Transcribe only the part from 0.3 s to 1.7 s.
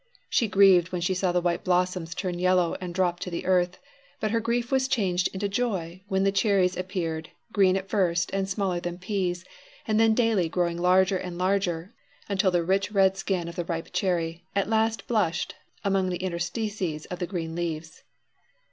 She grieved when she saw the white